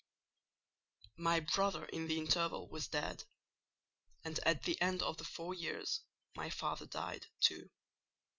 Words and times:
"My 1.17 1.41
brother 1.41 1.85
in 1.85 2.07
the 2.07 2.17
interval 2.17 2.67
was 2.67 2.87
dead, 2.87 3.23
and 4.23 4.39
at 4.47 4.63
the 4.63 4.81
end 4.81 5.03
of 5.03 5.17
the 5.17 5.23
four 5.23 5.53
years 5.53 6.01
my 6.35 6.49
father 6.49 6.87
died 6.87 7.27
too. 7.39 7.69